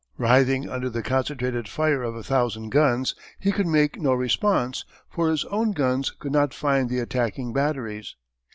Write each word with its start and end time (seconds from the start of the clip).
Writhing 0.17 0.67
under 0.67 0.89
the 0.89 1.03
concentrated 1.03 1.67
fire 1.67 2.01
of 2.01 2.15
a 2.15 2.23
thousand 2.23 2.71
guns 2.71 3.13
he 3.37 3.51
could 3.51 3.67
make 3.67 4.01
no 4.01 4.13
response, 4.15 4.83
for 5.11 5.29
his 5.29 5.45
own 5.45 5.73
guns 5.73 6.09
could 6.09 6.31
not 6.31 6.55
find 6.55 6.89
the 6.89 6.97
attacking 6.97 7.53
batteries. 7.53 8.15